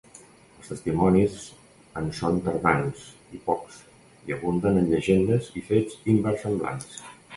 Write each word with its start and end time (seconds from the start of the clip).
Els 0.61 0.69
testimonis 0.71 1.33
en 1.99 2.07
són 2.19 2.39
tardans 2.47 3.03
i 3.41 3.41
pocs, 3.49 3.77
i 4.31 4.37
abunden 4.39 4.81
en 4.81 4.89
llegendes 4.95 5.51
i 5.63 5.65
fets 5.69 6.01
inversemblants. 6.15 6.99